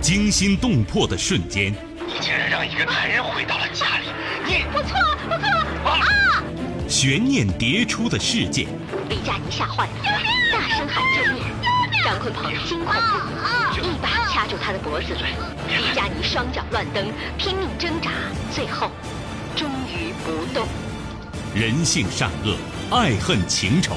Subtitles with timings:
[0.00, 1.74] 惊心动魄的瞬间，
[2.06, 4.06] 你竟然让一个男人回到了家里，
[4.46, 6.42] 你我错了，我错了啊！
[6.88, 8.66] 悬念迭出的事件，
[9.08, 9.92] 李佳妮吓坏了，
[10.52, 11.42] 大声喊救命。
[12.04, 15.14] 张坤鹏惊恐不已，一把掐住他的脖子。
[15.68, 18.10] 李佳妮双脚乱蹬，拼命挣扎，
[18.52, 18.90] 最后
[19.56, 20.66] 终于不动。
[21.54, 22.56] 人性善恶，
[22.96, 23.96] 爱恨情仇。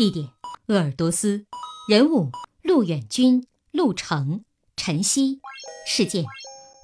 [0.00, 0.30] 地点
[0.68, 1.44] 鄂尔多斯，
[1.86, 5.42] 人物陆远军、陆成、陈曦，
[5.86, 6.24] 事件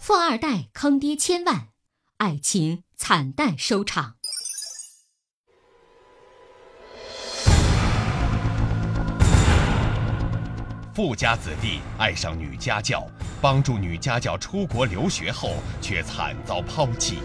[0.02, 1.68] 富二代坑爹千万，
[2.18, 4.16] 爱情惨淡收场。
[10.94, 13.08] 富家子弟爱上女家教，
[13.40, 17.16] 帮助女家教出国留学后，却惨遭抛弃。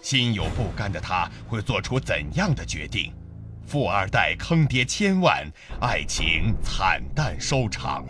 [0.00, 3.12] 心有不甘的他，会做出怎样的决定？
[3.66, 5.44] 富二代坑爹千万，
[5.80, 8.06] 爱情惨淡收场。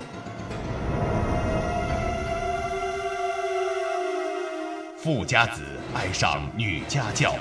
[4.99, 5.63] 富家子
[5.95, 7.35] 爱上女家教。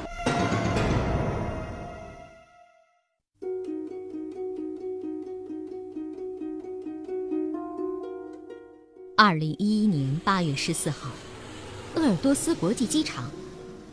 [9.18, 11.10] 二零一一年八月十四号，
[11.96, 13.30] 鄂尔多斯国际机场，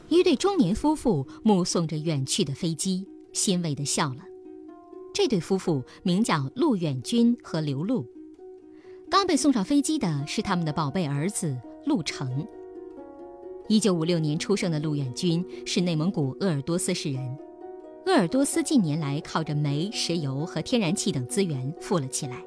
[0.09, 4.19] 一对中年夫妇目送着远去的飞机，欣慰地笑了。
[5.15, 8.07] 这对夫妇名叫陆远军和刘露。
[9.11, 11.55] 刚被送上飞机的是他们的宝贝儿子
[11.85, 12.47] 陆成。
[13.69, 17.39] 一九五六年出生的陆远军是内蒙古鄂尔多斯市人。
[18.07, 22.43] 鄂尔多斯近年来靠着煤、石油和天然气等资源富了起来。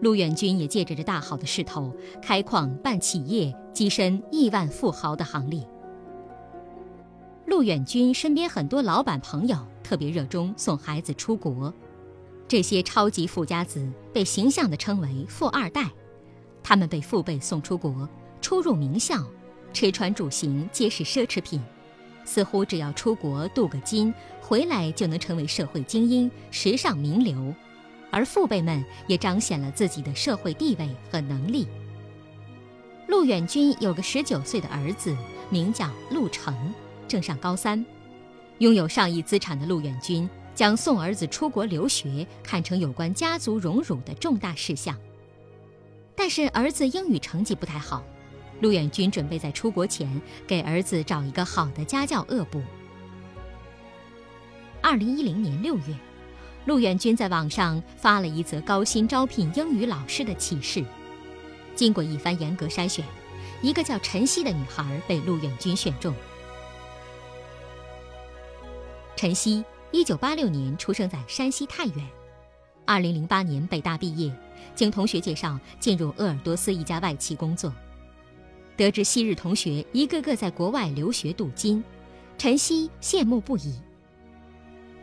[0.00, 5.66] 陆远军也借着这大好的势头，开矿办企业，跻身亿万富豪的行列。
[7.50, 11.74] 陆远军身边很多老板朋友特别热衷送孩子出国，
[12.46, 15.90] 这些超级富家子被形象地称为“富二代”。
[16.62, 18.08] 他们被父辈送出国，
[18.40, 19.16] 出入名校，
[19.72, 21.60] 吃穿住行皆是奢侈品，
[22.24, 27.52] 似乎只要出国镀个金，回来就能成为社会精英、时尚名流。
[28.12, 31.66] 而父辈们也彰显了自己的社会地位和能力。
[33.08, 35.16] 陆远军有个十九岁的儿子，
[35.48, 36.54] 名叫陆成，
[37.10, 37.84] 正上高三。
[38.58, 44.96] 拥有上亿资产的陆远军将送儿子出国留学看成有关家族荣辱的重大事项。
[46.14, 48.04] 但是儿子英语成绩不太好，
[48.60, 50.08] 陆远军准备在出国前
[50.46, 52.62] 给儿子找一个好的家教恶补。
[54.80, 55.84] 二零一零年六月。
[56.66, 60.84] 陆远军在网上发了一则高薪招聘英语老师的启事，
[61.74, 63.02] 经过一番严格筛选，
[63.62, 66.14] 一个叫陈曦的女孩被陆远军选中。
[69.20, 71.96] 陈曦，一九八六年出生在山西太原，
[72.86, 74.34] 二零零八年北大毕业，
[74.74, 77.70] 经同学介绍进入鄂尔多斯一家外企工作。
[78.78, 81.84] 得知昔日同学一个个在国外留学镀金，
[82.38, 83.78] 陈曦羡慕不已。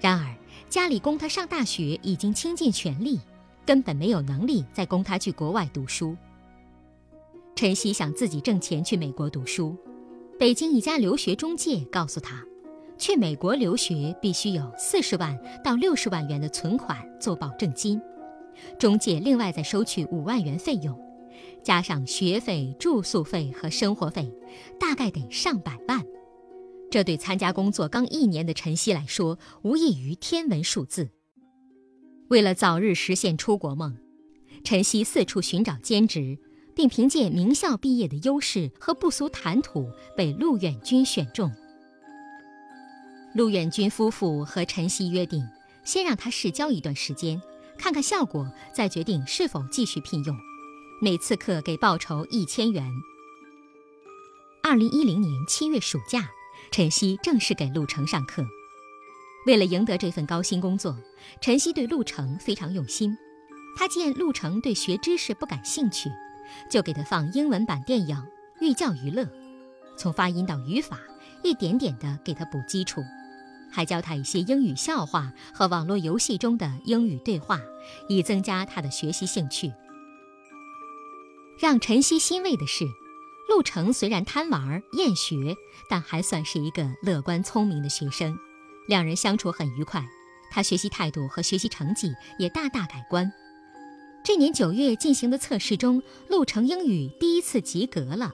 [0.01, 0.33] 然而。
[0.67, 3.19] 家里供他上大学已经倾尽全力，
[3.67, 6.17] 根本没有能力再供他去国外读书。
[7.55, 9.77] 陈曦想自己挣钱去美国读书，
[10.39, 12.43] 北京一家留学中介告诉他，
[12.97, 18.01] 去美国留学必须有四十万到六十万元的存款做保证金，
[18.79, 20.99] 中介另外再收取五万元费用，
[21.63, 24.31] 加上学费、住宿费和生活费，
[24.79, 26.03] 大概得上百万。
[26.89, 31.09] 这对参加工作刚一年的陈曦来说，无异于天文数字。
[32.29, 33.95] 为了早日实现出国梦，
[34.63, 36.37] 陈曦四处寻找兼职，
[36.73, 41.51] 并凭借名校毕业的优势和不俗谈吐，被陆远军选中。
[43.37, 45.47] 陆远军夫妇和陈曦约定，
[45.83, 47.39] 先让他试教一段时间，
[47.77, 50.35] 看看效果，再决定是否继续聘用。
[50.99, 52.91] 每次课给报酬一千元。
[54.63, 56.27] 二零一零年七月暑假。
[56.71, 58.43] 陈曦正式给陆成上课。
[59.45, 60.97] 为了赢得这份高薪工作，
[61.39, 63.15] 陈曦对陆成非常用心。
[63.77, 66.09] 他见陆成对学知识不感兴趣，
[66.71, 68.17] 就给他放英文版电影，
[68.59, 69.29] 寓教于乐。
[69.95, 70.99] 从发音到语法，
[71.43, 73.03] 一点点地给他补基础。
[73.71, 77.61] 还教他一些英语笑话和网络游戏中的英语对话，
[78.07, 79.71] 以增加他的学习兴趣。
[81.59, 82.85] 让陈曦欣慰的是，
[83.49, 85.55] 陆程虽然贪玩厌学，
[85.89, 88.37] 但还算是一个乐观聪明的学生，
[88.87, 90.05] 两人相处很愉快。
[90.49, 93.31] 他学习态度和学习成绩也大大改观。
[94.23, 98.31] 这年九月进行的测试中，陆程英语第一次及格了。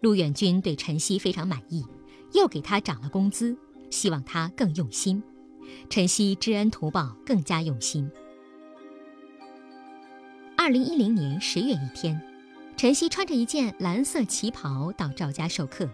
[0.00, 1.84] 陆远军对陈曦非常满意，
[2.32, 3.56] 又给他涨了工资，
[3.96, 5.22] 希望他更用心。
[5.88, 8.10] 晨曦知恩图报，更加用心。
[10.54, 12.20] 二零一零年十月一天，
[12.76, 15.88] 晨曦穿着一件蓝色旗袍到赵家授课。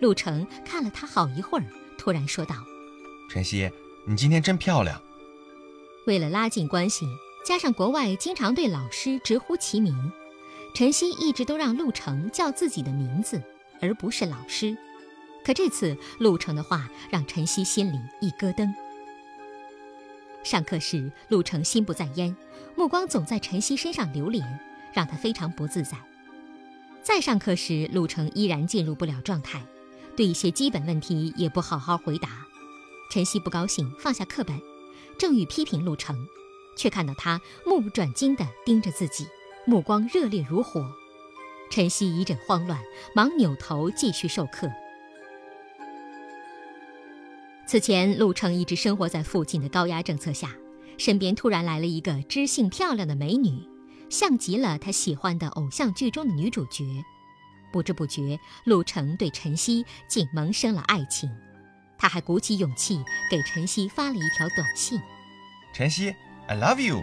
[0.00, 1.64] 陆程看了她好一会儿，
[1.96, 2.54] 突然说道
[3.32, 3.70] ：“晨曦。”
[4.06, 5.00] 你今天真漂亮。
[6.06, 7.06] 为了拉近关系，
[7.46, 10.12] 加上国外经常对老师直呼其名，
[10.74, 13.42] 晨曦一直都让陆程叫自己的名字，
[13.80, 14.76] 而不是老师。
[15.48, 18.70] 可这次陆程的话让陈曦心里一咯噔。
[20.44, 22.36] 上课时，陆程心不在焉，
[22.76, 24.60] 目光总在陈曦身上流连，
[24.92, 25.96] 让他非常不自在。
[27.02, 29.62] 再上课时，陆程依然进入不了状态，
[30.14, 32.28] 对一些基本问题也不好好回答。
[33.10, 34.60] 陈曦不高兴，放下课本，
[35.18, 36.14] 正欲批评陆程，
[36.76, 39.26] 却看到他目不转睛地盯着自己，
[39.64, 40.86] 目光热烈如火。
[41.70, 42.78] 陈曦一阵慌乱，
[43.14, 44.70] 忙扭头继续授课。
[47.68, 50.50] 此前，陆程一直生活在父亲的高压政策下，
[50.96, 53.62] 身边突然来了一个知性漂亮的美女，
[54.08, 56.82] 像极了他喜欢的偶像剧中的女主角。
[57.70, 61.30] 不知不觉，陆成对晨曦竟萌生了爱情。
[61.98, 64.98] 他还鼓起勇气给晨曦发了一条短信
[65.74, 66.14] ：“晨曦
[66.46, 67.02] ，I love you。”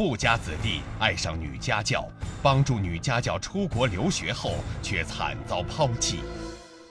[0.00, 2.08] 富家子弟爱上女家教，
[2.42, 6.20] 帮助女家教出国留学后，却惨遭抛弃。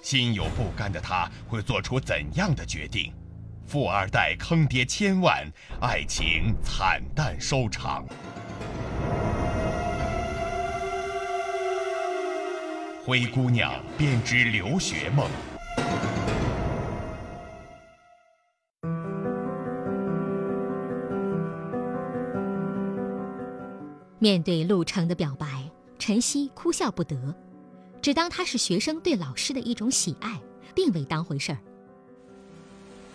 [0.03, 3.11] 心有不甘的他，会做出怎样的决定？
[3.65, 5.43] 富二代坑爹千万，
[5.81, 8.05] 爱情惨淡收场。
[13.03, 15.27] 灰姑娘编织留学梦。
[24.21, 27.33] 面对陆程的表白，陈曦哭笑不得，
[28.01, 30.37] 只当他是学生对老师的一种喜爱，
[30.75, 31.57] 并未当回事儿。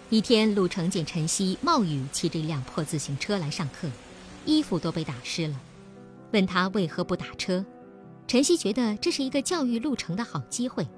[0.09, 3.87] 一天，陆成见陈曦冒雨骑着一辆破自行车来上课，
[4.47, 5.61] 衣服都被打湿了，
[6.33, 7.63] 问他为何不打车。
[8.27, 10.89] 陈曦觉得这是一个教育陆成的好机会，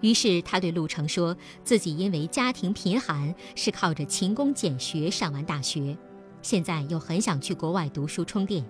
[0.00, 5.96] 于是他对陆成说自己因为家庭贫寒，是靠着勤工俭学上完大学，
[6.42, 8.64] 现在又很想去国外读书充电，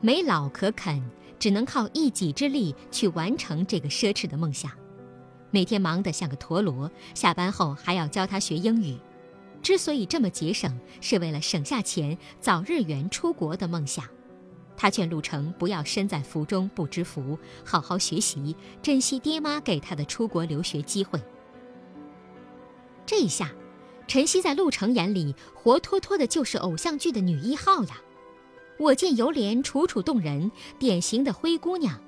[0.00, 1.02] 没老可啃，
[1.38, 4.70] 只能靠一己之力去完成这个奢侈的梦想。
[5.50, 8.96] 每天忙得像个陀螺，下班后还要教他学英语。
[9.62, 14.04] 之所以这么节省，是为了省下钱早日圆出国的梦想。
[14.74, 21.20] 他劝陆程不要身在福中不知福，好好学习，珍惜爹妈给他的出国留学机会。
[23.04, 23.52] 这一下，
[24.06, 28.00] 陈曦在陆程眼里，活脱脱的就是偶像剧的女一号呀！
[28.80, 32.00] 我见犹怜，楚楚动人，典型的灰姑娘，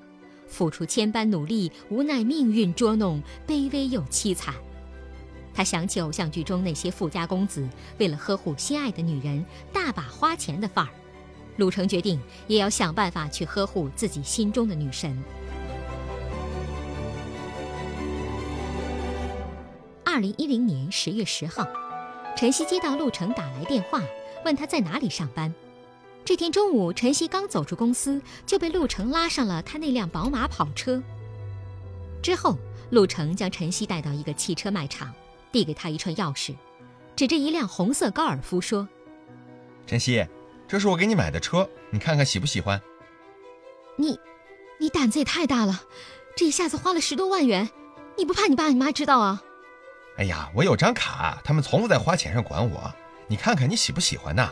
[0.47, 4.55] 付出千般努力，无奈命运捉弄，卑微又凄惨。
[5.53, 10.89] 他想起偶像剧中那些富家公子为了呵护心爱的女人大把花钱的范儿，
[11.57, 15.15] 陆成决定也要想办法去呵护自己心中的女神。
[20.03, 21.67] 二零一零年十月十号，
[22.35, 24.01] 晨曦接到陆程打来电话，
[24.43, 25.53] 问他在哪里上班。
[26.25, 31.01] 这天中午，陈曦刚走出公司，就被陆程拉上了他那辆宝马跑车。
[32.21, 32.57] 之后，
[32.91, 35.13] 陆程将陈曦带到一个汽车卖场。
[35.51, 36.55] 递给他一串钥匙，
[37.15, 38.89] 指着一辆红色高尔夫说
[39.85, 40.25] ：“陈曦，
[40.67, 42.81] 这是我给你买的车，你看看喜不喜欢？”
[43.95, 44.19] 你，
[44.79, 45.83] 你胆子也太大了，
[46.35, 47.69] 这一下子花了十多万元，
[48.17, 49.43] 你不怕你爸你妈知道啊？
[50.17, 52.91] 哎呀，我有张卡，他们从不在花钱上管我。
[53.27, 54.51] 你看看你喜不喜欢呐？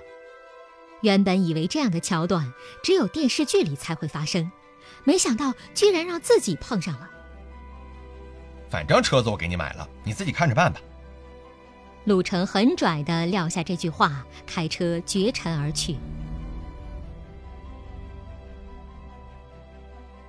[1.02, 2.54] 原本以为这样的桥段
[2.84, 4.52] 只有电视剧里才会发生，
[5.04, 7.10] 没想到居然让自己碰上了。
[8.70, 10.80] 反正车子我给你买了，你自己看着办吧。
[12.06, 15.98] 陆程很拽的撂下这句话，开车绝尘而去。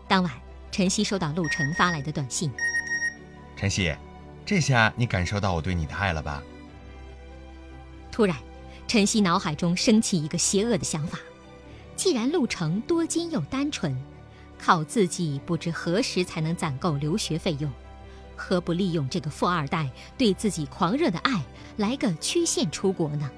[0.06, 0.30] 当晚，
[0.70, 2.52] 晨曦收到陆程发来的短信
[3.56, 3.94] ：“晨曦，
[4.44, 6.42] 这下你感受到我对你的爱了吧？”
[8.12, 8.36] 突然，
[8.92, 11.18] 晨曦脑海中升起一个邪恶的想法：
[11.96, 13.96] 既然陆程多金又单纯，
[14.58, 17.72] 靠自己不知何时才能攒够留学费用。
[18.36, 21.42] 何不利用这个富二代对自己狂热的爱，
[21.78, 23.30] 来个曲线出国呢？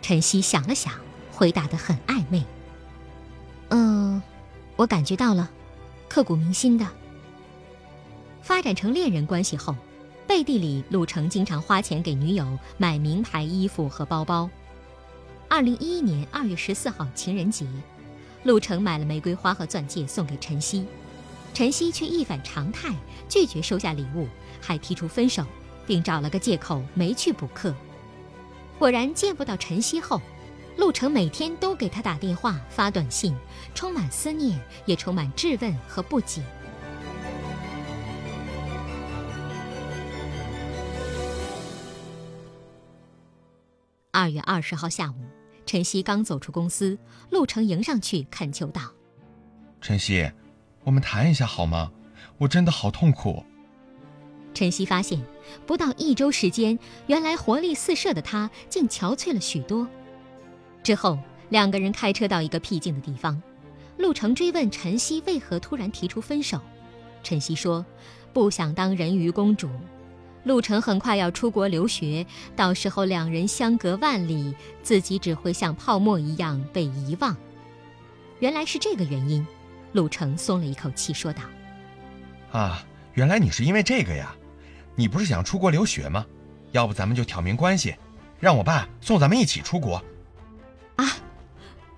[0.00, 0.94] 晨曦想了想，
[1.32, 2.44] 回答的很暧昧
[3.70, 4.22] ：“嗯，
[4.76, 5.50] 我感觉到了，
[6.08, 6.86] 刻骨铭心的。”
[8.40, 9.74] 发展成恋人关系后，
[10.26, 14.48] 背地里陆程经常花钱给女友买名牌衣服和包包。
[15.48, 17.66] 二零一一年二月十四号情人节，
[18.44, 20.86] 陆程买了玫瑰花和钻戒送给晨曦。
[21.52, 22.94] 晨曦却一反常态，
[23.28, 24.26] 拒绝收下礼物，
[24.60, 25.44] 还提出分手，
[25.86, 27.74] 并找了个借口没去补课。
[28.78, 30.18] 果然见不到晨曦后，
[30.78, 33.36] 陆成每天都给他打电话、发短信，
[33.74, 36.42] 充满思念，也充满质问和不解。
[44.22, 45.16] 二月二十号下午，
[45.66, 46.96] 晨曦刚走出公司，
[47.30, 48.80] 陆程迎上去恳求道
[49.82, 50.30] ：“晨曦。”
[50.84, 51.90] 我们谈一下好吗？
[52.38, 53.44] 我真的好痛苦。
[54.54, 55.20] 晨曦发现，
[55.66, 59.88] 不到一周时间，原来活力四射的他竟憔悴了许多。
[60.84, 63.42] 之后，两个人开车到一个僻静的地方，
[63.96, 66.60] 陆程追问晨曦为何突然提出分手。
[67.24, 67.84] 晨曦说
[68.32, 69.68] ：“不想当人鱼公主。”
[70.44, 77.36] 陆程很快要出国留学，到时候两人相隔万里，自己只会像泡沫一样被遗忘。
[78.40, 79.46] 原来是这个原因。
[79.92, 81.42] 陆程松了一口气，说道
[82.50, 82.82] ：“啊，
[83.12, 84.34] 原来你是因为这个呀？
[84.94, 86.24] 你不是想出国留学吗？
[86.70, 87.94] 要不咱们就挑明关系，
[88.40, 90.02] 让我爸送咱们一起出国。”
[90.96, 91.06] 啊，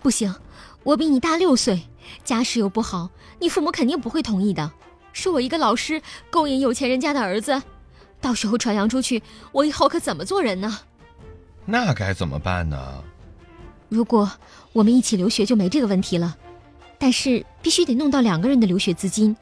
[0.02, 0.34] 不行，
[0.82, 1.84] 我比你大六岁，
[2.24, 4.72] 家世又不好，你父母肯定不会同意的。
[5.12, 7.62] 是我一个老师勾引有钱人家的儿子，
[8.24, 10.78] 到时候传扬出去，我以后可怎么做人呢？
[11.66, 13.04] 那该怎么办呢？
[13.90, 14.30] 如果
[14.72, 16.34] 我们一起留学，就没这个问题了。
[16.98, 19.36] 但是必须得弄到两个人的留学资金，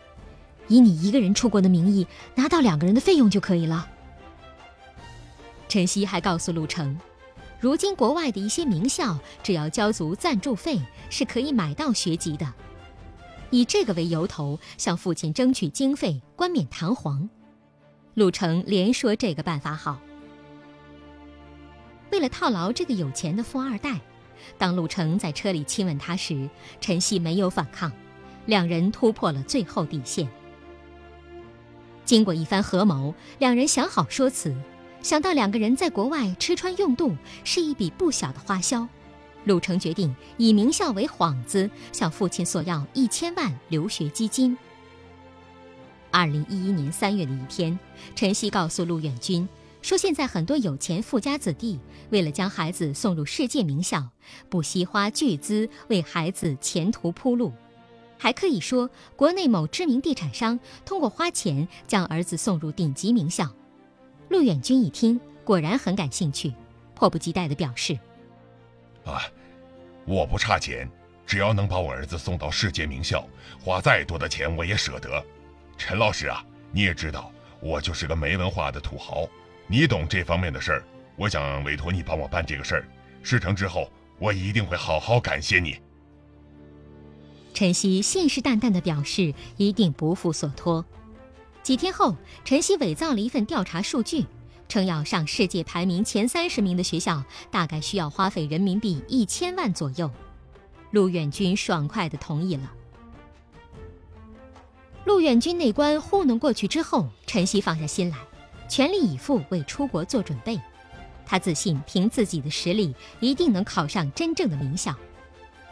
[0.67, 3.89] 以你一个人出国的名义拿到两个人的费用就可以了。
[5.69, 6.99] 晨曦还告诉陆成，
[7.61, 12.53] 如今国外的一些名校只要交足赞助费是可以买到学籍的，
[13.51, 17.31] 以这个为由头向父亲争取经费，冠冕堂皇。
[18.15, 19.99] 陆程连说这个办法好，
[22.11, 23.99] 为了套牢这个有钱的富二代。
[24.59, 27.91] 当陆程在车里亲吻她时，陈曦没有反抗，
[28.45, 30.29] 两人突破了最后底线。
[32.05, 34.55] 经过一番合谋，两人想好说辞，
[35.01, 38.87] 想到两个人在国外吃穿用度是一笔不小的花销，
[39.45, 44.59] 陆程决定以名校为幌子，向父亲索要一千万留学基金。
[46.13, 47.77] 二零一一年三月的一天，
[48.15, 49.49] 陈曦告诉陆远军。
[49.81, 54.09] 说现在很多有钱富家子弟为了将孩子送入世界名校，
[54.49, 57.53] 不惜花巨资为孩子前途铺路，
[58.17, 63.51] 还可以说国内某知名地产商通过花钱将儿子送入顶级名校。
[64.29, 66.53] 陆远军一听，果然很感兴趣，
[66.95, 67.99] 迫不及待地表示
[69.05, 69.21] ：“啊，
[70.05, 70.89] 我不差钱，
[71.27, 73.27] 只要能把我儿子送到世界名校，
[73.65, 75.25] 花再多的钱我也舍得。
[75.77, 79.29] 陈老师啊，你也知道，我就是个没文化的土豪。”
[79.69, 80.85] 你懂这方面的事儿，
[81.17, 82.89] 我想委托你帮我办这个事儿。
[83.23, 85.79] 事成之后，我一定会好好感谢你。
[87.55, 90.85] 陈曦信誓旦旦地表示一定不负所托。
[91.63, 94.27] 几天后，陈曦伪造了一份调查数据，
[94.69, 100.11] 称要上世界排名前三十名的学校，大概需要花费人民币一千万左右。
[100.91, 102.71] 陆远军爽快地同意了。
[105.05, 108.17] 陆远军那关糊弄过去之后，陈曦放下心来。
[108.69, 110.59] 全力以赴为出国做准备，
[111.27, 114.95] 他自信凭自己的实力一定能考上真正的名校。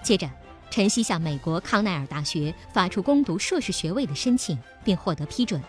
[0.02, 0.28] 接着，
[0.70, 5.62] 陈曦向美国康奈尔大学发出攻读硕士学位的申请，并获得批准。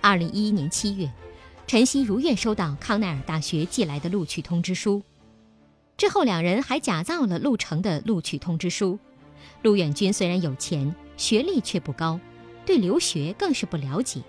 [0.00, 1.10] 二零一一年七月，
[1.66, 5.02] 陈曦如愿收到康奈尔大学寄来的录取通知书。
[5.96, 8.98] 之后，两人还假造了陆程的录取通知书。
[9.62, 12.20] 陆远军虽然有钱，学历却不高，
[12.64, 14.20] 对留学更是不了解。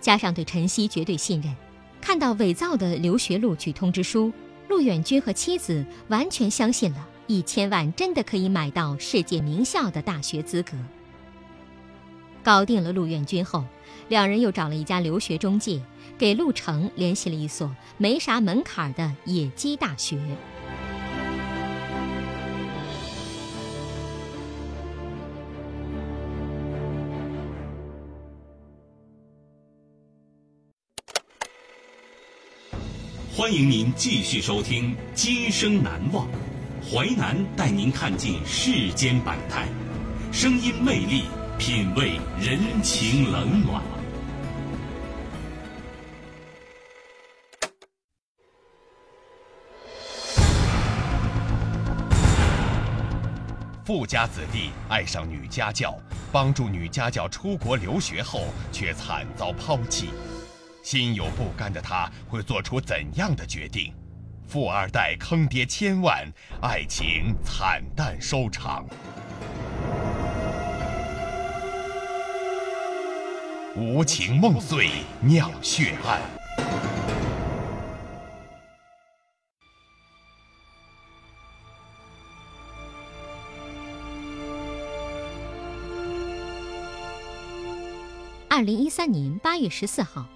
[0.00, 1.54] 加上对陈曦绝对信任，
[2.00, 4.32] 看到伪造的留学录取通知书，
[4.68, 10.72] 陆远军和妻子完全相信了一千万真的可以买到世界名校的大学资格。
[12.44, 13.64] 搞定了陆远军后，
[14.08, 15.82] 两人又找了一家留学中介，
[16.16, 20.18] 给陆成联系了一所没啥门槛的野鸡大学。
[33.38, 36.26] 欢迎您继续收听《今生难忘》，
[36.90, 39.68] 淮南带您看尽世间百态，
[40.32, 41.22] 声音魅力，
[41.56, 43.80] 品味人情冷暖。
[53.84, 55.96] 富家子弟爱上女家教，
[56.32, 60.08] 帮助女家教出国留学后，却惨遭抛弃。
[60.90, 63.92] 心有不甘的他会做出怎样的决定？
[64.46, 66.26] 富二代坑爹千万，
[66.62, 68.86] 爱情惨淡收场。
[73.76, 74.88] 无情梦碎
[75.20, 76.22] 尿血案。
[88.48, 90.26] 二零一三年八月十四号。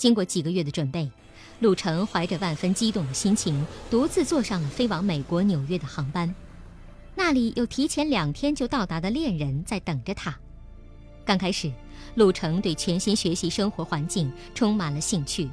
[0.00, 1.10] 经过几个月的准备，
[1.58, 6.34] 陆程怀着万分激动的心情，独自坐上了飞往美国纽约的航班。
[7.14, 10.34] 那里有提前两天就到达的恋人在等着他。
[11.22, 11.70] 刚开始，
[12.14, 15.50] 陆程对全新学习生活环境充满了兴趣，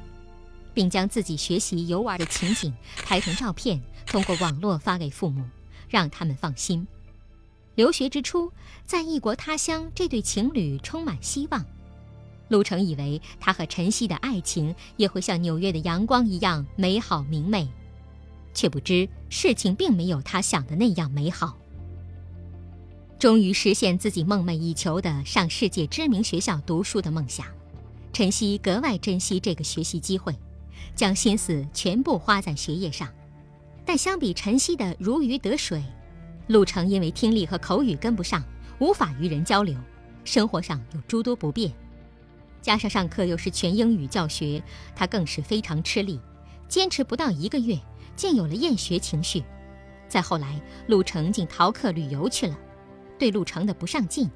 [0.72, 2.74] 并将自己学习游玩的情景
[3.04, 5.44] 拍成照片，通过网络发给父母，
[5.90, 6.88] 让他们放心。
[7.74, 8.50] 留学之初，
[8.86, 11.62] 在异国他乡，这对情侣充满希望。
[12.48, 17.68] 陆程以为他和晨曦的爱情也会像纽约的阳光一样美好明媚，
[18.54, 21.56] 却不知事情并没有他想的那样美好。
[23.18, 27.46] 终于实现自己梦寐以求的上世界知名学校读书的梦想，
[28.12, 30.34] 晨曦格外珍惜这个学习机会，
[30.94, 33.08] 将心思全部花在学业上。
[33.84, 35.82] 但相比晨曦的如鱼得水，
[36.46, 38.44] 陆程因为听力和口语跟不上，
[38.78, 39.76] 无法与人交流，
[40.24, 41.72] 生活上有诸多不便。
[42.68, 44.62] 加上上课又是全英语教学，
[44.94, 46.20] 他更是非常吃力，
[46.68, 47.80] 坚持不到一个月，
[48.14, 49.42] 竟有了厌学情绪。
[50.06, 52.54] 再后来，陆成竟逃课旅游去了。
[53.18, 54.30] 对陆成的不上进，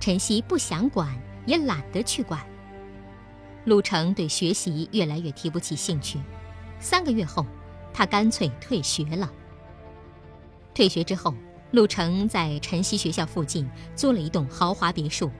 [0.00, 2.44] 晨曦不想管，也懒得去管。
[3.66, 6.18] 陆成对学习越来越提不起兴趣。
[6.80, 7.46] 三个月后，
[7.94, 9.32] 他干脆退学了。
[10.74, 11.32] 退学之后，
[11.70, 15.30] 陆成在晨曦学校附近租了一栋豪华别墅，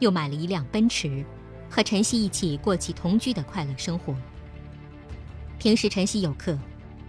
[0.00, 1.24] 又买了一辆奔驰。
[1.74, 4.14] 和晨曦一起过起同居的快乐生活。
[5.58, 6.56] 平时晨曦有课，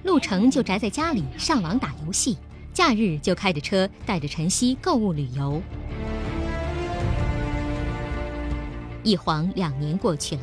[0.01, 2.33] 陆程就宅在家里上网打游戏；
[2.73, 5.61] 假日就开着车带着晨曦购物旅游。
[9.03, 10.41] 一晃两年过去了，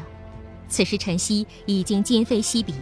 [0.68, 2.74] 此时晨曦已经今非昔比。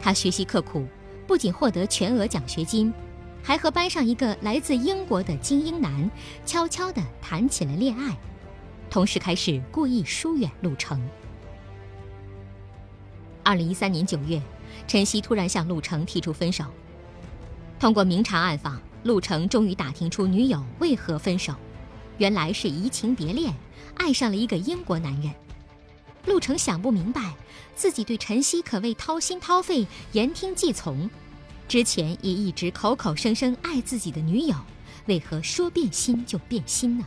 [0.00, 0.86] 他学习刻苦，
[1.26, 2.90] 不仅获得全额奖学金，
[3.42, 6.10] 还和班上一个来自英国的精英男
[6.46, 8.16] 悄悄地谈起了恋爱。
[8.90, 11.00] 同时开始故意疏远陆程。
[13.42, 14.40] 二零一三年九月，
[14.86, 16.64] 陈曦突然向陆程提出分手。
[17.78, 21.54] 通过明察暗访，陆程终于打听出女友为何分手，
[22.18, 23.54] 原来是移情别恋，
[23.94, 25.32] 爱上了一个英国男人。
[26.26, 27.34] 陆程想不明白，
[27.74, 31.08] 自己对陈曦可谓掏心掏肺、言听计从，
[31.68, 34.56] 之前也一直口口声声爱自己的女友，
[35.06, 37.06] 为何说变心就变心呢？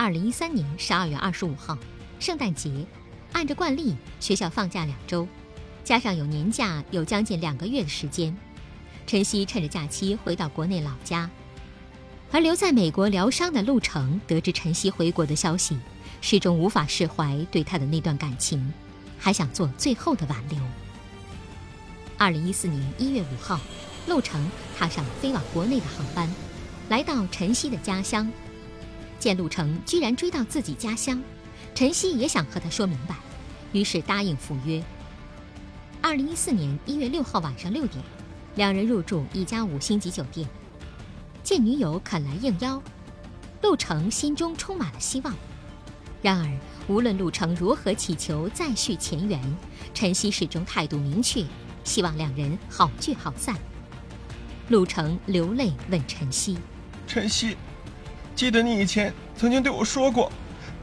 [0.00, 1.76] 二零一三年十二月二十五号，
[2.18, 2.86] 圣诞节，
[3.34, 5.28] 按照惯例，学校放假两周，
[5.84, 8.34] 加上有年假，有将近两个月的时间。
[9.06, 11.28] 晨曦趁着假期回到国内老家，
[12.32, 15.78] 而留在美国疗伤的陆程得知晨曦回国的消息，
[16.22, 18.72] 始终无法释怀对他的那段感情，
[19.18, 20.58] 还想做最后的挽留。
[22.16, 23.60] 二零一四年一月五号，
[24.06, 26.26] 陆程踏上飞往国内的航班，
[26.88, 28.26] 来到晨曦的家乡。
[29.20, 31.22] 见陆程居然追到自己家乡，
[31.74, 33.14] 晨曦也想和他说明白，
[33.72, 34.82] 于是答应赴约。
[36.00, 38.02] 二零一四年一月六号晚上六点，
[38.54, 40.48] 两人入住一家五星级酒店。
[41.42, 42.82] 见女友肯来应邀，
[43.62, 45.34] 陆程心中充满了希望。
[46.22, 49.38] 然而，无论陆程如何祈求再续前缘，
[49.92, 51.44] 晨曦始终态度明确，
[51.84, 53.54] 希望两人好聚好散。
[54.68, 56.56] 陆程流泪问晨曦
[57.06, 57.54] ：“晨曦。”
[58.34, 60.32] 记得你以前曾经对我说过，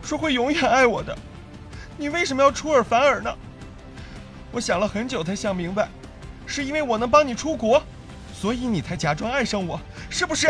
[0.02, 1.18] 说会永远爱我的，
[1.98, 3.34] 你为什么要出尔反尔呢？
[4.52, 5.90] 我想了很久才想明白，
[6.46, 7.82] 是因为我能帮你出国，
[8.34, 9.80] 所以你才假装爱上我，
[10.10, 10.48] 是不是？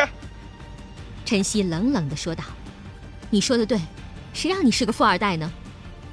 [1.26, 2.44] 陈曦冷冷地说道
[3.30, 3.80] ：“你说的对，
[4.34, 5.52] 谁让你是个富二代呢？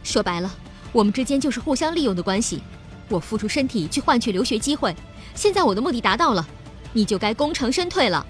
[0.03, 0.53] 说白了，
[0.93, 2.63] 我们之间就是互相利用的关系。
[3.09, 4.95] 我付出身体去换取留学机会，
[5.35, 6.47] 现在我的目的达到了，
[6.93, 8.25] 你就该功成身退了。”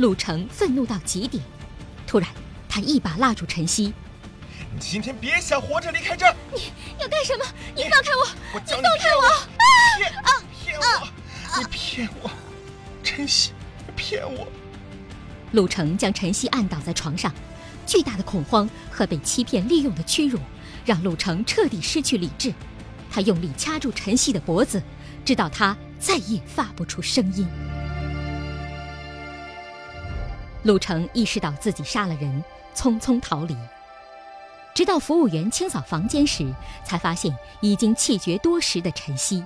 [0.00, 1.44] 陆成愤怒到极点，
[2.06, 2.26] 突然，
[2.66, 3.92] 他一把拉住晨曦
[4.72, 6.34] ：“你今天别想活着离开这儿！
[6.54, 6.62] 你
[6.98, 7.44] 要干什么？
[7.76, 8.26] 你放开我！
[8.54, 9.22] 我你放开我！
[9.98, 10.30] 骗啊！
[10.64, 11.08] 骗我！
[11.58, 12.30] 你骗我！
[13.04, 13.52] 晨曦，
[13.94, 14.48] 骗我！”
[15.52, 17.30] 陆成将晨曦按倒在床上，
[17.86, 20.38] 巨大的恐慌和被欺骗利用的屈辱，
[20.86, 22.54] 让陆成彻底失去理智。
[23.10, 24.82] 他用力掐住晨曦的脖子，
[25.26, 27.46] 直到他再也发不出声音。
[30.62, 32.44] 陆程意识到自己杀了人，
[32.74, 33.56] 匆匆逃离。
[34.74, 36.46] 直到服务员清扫房间时，
[36.84, 39.44] 才发现已经气绝多时的陈曦。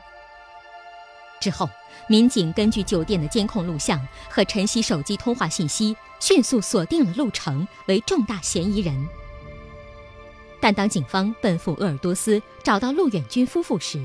[1.40, 1.68] 之后，
[2.08, 9.08] 民警根据酒店的监控录像和陈曦手机通话信息，迅速锁定了陆程为重大嫌疑人。
[10.60, 14.02] 但当警方奔赴鄂尔多斯找到陆远军夫妇时，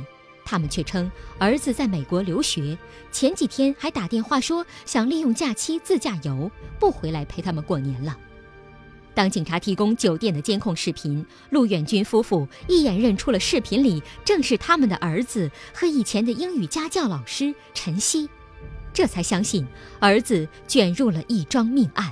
[0.50, 2.76] 他们却称儿子在美国留学，
[3.12, 8.18] 前几天还打电话说想利用假期自驾游，不回来陪他们过年了。
[9.14, 18.28] 当警察提供酒店的监控视频，陆远军夫妇一眼认出了视频里正是他们的儿子和以前的英语家教老师陈曦，
[18.92, 19.68] 这才相信
[20.00, 22.12] 儿子卷入了一桩命案。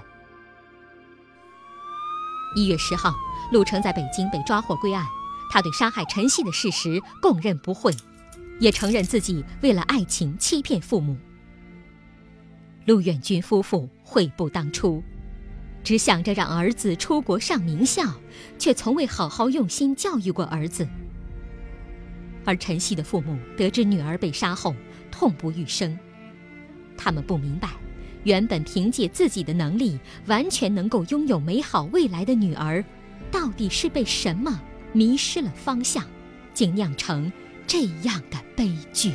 [2.56, 3.12] 一月十号，
[3.52, 5.04] 陆成在北京被抓获归案，
[5.52, 7.92] 他对杀害陈曦的事实供认不讳。
[8.60, 11.16] 也承认自己为了爱情欺骗父母。
[12.86, 15.04] 陆远军夫妇悔不当初，
[15.84, 18.04] 只想着让儿子出国上名校，
[18.58, 20.88] 却从未好好用心教育过儿子。
[22.46, 24.74] 而陈曦的父母得知女儿被杀后，
[25.12, 25.98] 痛不欲生。
[26.96, 27.72] 他们不明白，
[28.24, 32.84] 原本凭借自己的能力完全能够拥有美好未来的女儿，
[33.30, 34.62] 到底是被什么
[34.94, 36.06] 迷失了方向，
[36.54, 37.30] 竟酿成。
[37.68, 39.12] 这样的悲剧。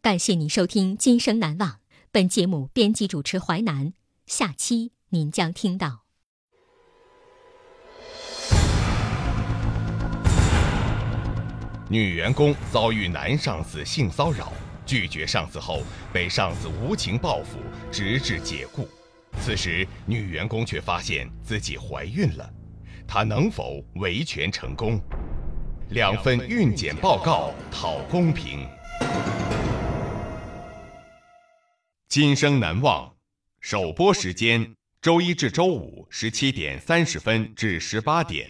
[0.00, 1.68] 感谢您收听《今生难忘》，
[2.10, 3.92] 本节目编辑主持淮南，
[4.26, 5.99] 下期您将听到。
[11.92, 14.52] 女员工遭遇男上司性骚扰，
[14.86, 17.58] 拒绝上司后被上司无情报复，
[17.90, 18.88] 直至解雇。
[19.40, 22.48] 此时，女员工却发现自己怀孕了，
[23.08, 25.00] 她能否维权成功？
[25.88, 28.64] 两份孕检报告讨公平。
[32.08, 33.12] 今生难忘，
[33.58, 38.48] 首播时间周一至周五十七点三十分至十八点，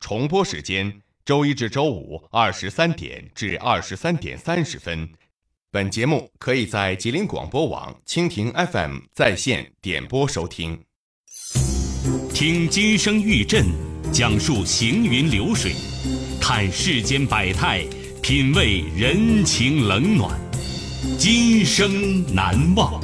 [0.00, 1.02] 重播时间。
[1.24, 5.08] 周一至周五二十三点至二十三点三十分，
[5.70, 10.80] 本节目可以在吉林广播网、蜻蜓 FM 在线点播收听。
[12.34, 13.66] 听今生玉振
[14.12, 15.72] 讲述行云流水，
[16.40, 17.86] 看世间百态，
[18.20, 20.36] 品味人情冷暖，
[21.16, 23.00] 今生难忘。